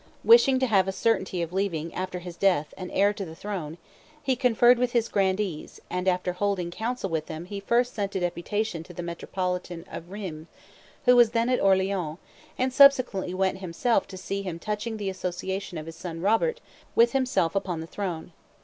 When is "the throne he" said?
3.23-4.35